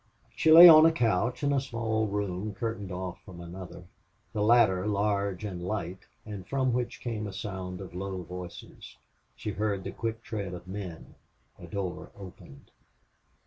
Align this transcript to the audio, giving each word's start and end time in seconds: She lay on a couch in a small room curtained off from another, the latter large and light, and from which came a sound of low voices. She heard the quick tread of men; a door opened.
She 0.35 0.51
lay 0.51 0.67
on 0.67 0.87
a 0.87 0.91
couch 0.91 1.43
in 1.43 1.53
a 1.53 1.61
small 1.61 2.07
room 2.07 2.55
curtained 2.55 2.91
off 2.91 3.21
from 3.23 3.39
another, 3.39 3.83
the 4.33 4.41
latter 4.41 4.87
large 4.87 5.43
and 5.45 5.61
light, 5.63 6.07
and 6.25 6.47
from 6.47 6.73
which 6.73 7.01
came 7.01 7.27
a 7.27 7.33
sound 7.33 7.79
of 7.79 7.93
low 7.93 8.23
voices. 8.23 8.97
She 9.35 9.51
heard 9.51 9.83
the 9.83 9.91
quick 9.91 10.23
tread 10.23 10.55
of 10.55 10.67
men; 10.67 11.13
a 11.59 11.67
door 11.67 12.09
opened. 12.17 12.71